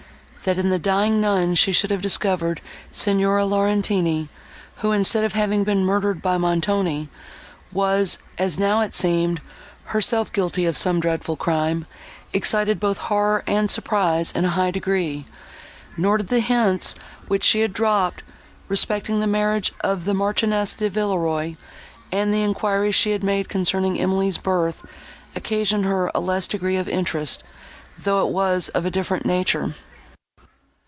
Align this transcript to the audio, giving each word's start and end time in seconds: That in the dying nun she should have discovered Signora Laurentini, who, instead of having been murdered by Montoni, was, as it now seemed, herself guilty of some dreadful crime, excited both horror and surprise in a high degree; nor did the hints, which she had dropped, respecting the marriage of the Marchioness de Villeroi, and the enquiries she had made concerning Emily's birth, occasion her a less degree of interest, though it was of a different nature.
That 0.43 0.57
in 0.57 0.71
the 0.71 0.79
dying 0.79 1.21
nun 1.21 1.53
she 1.53 1.71
should 1.71 1.91
have 1.91 2.01
discovered 2.01 2.61
Signora 2.91 3.45
Laurentini, 3.45 4.27
who, 4.77 4.91
instead 4.91 5.23
of 5.23 5.33
having 5.33 5.63
been 5.63 5.85
murdered 5.85 6.19
by 6.19 6.37
Montoni, 6.39 7.09
was, 7.71 8.17
as 8.39 8.57
it 8.57 8.59
now 8.59 8.89
seemed, 8.89 9.39
herself 9.83 10.33
guilty 10.33 10.65
of 10.65 10.75
some 10.75 10.99
dreadful 10.99 11.35
crime, 11.35 11.85
excited 12.33 12.79
both 12.79 12.97
horror 12.97 13.43
and 13.45 13.69
surprise 13.69 14.31
in 14.31 14.43
a 14.43 14.49
high 14.57 14.71
degree; 14.71 15.25
nor 15.95 16.17
did 16.17 16.29
the 16.29 16.39
hints, 16.39 16.95
which 17.27 17.43
she 17.43 17.59
had 17.59 17.71
dropped, 17.71 18.23
respecting 18.67 19.19
the 19.19 19.27
marriage 19.27 19.71
of 19.81 20.05
the 20.05 20.13
Marchioness 20.15 20.73
de 20.73 20.89
Villeroi, 20.89 21.55
and 22.11 22.33
the 22.33 22.41
enquiries 22.41 22.95
she 22.95 23.11
had 23.11 23.23
made 23.23 23.47
concerning 23.47 23.99
Emily's 23.99 24.39
birth, 24.39 24.83
occasion 25.35 25.83
her 25.83 26.09
a 26.15 26.19
less 26.19 26.47
degree 26.47 26.77
of 26.77 26.89
interest, 26.89 27.43
though 27.99 28.25
it 28.27 28.33
was 28.33 28.69
of 28.69 28.87
a 28.87 28.91
different 28.91 29.23
nature. 29.23 29.75